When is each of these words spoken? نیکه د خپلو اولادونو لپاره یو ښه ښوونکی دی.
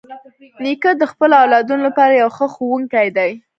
نیکه 0.63 0.91
د 0.97 1.03
خپلو 1.11 1.35
اولادونو 1.43 1.81
لپاره 1.87 2.13
یو 2.21 2.29
ښه 2.37 2.45
ښوونکی 2.55 3.07
دی. 3.17 3.31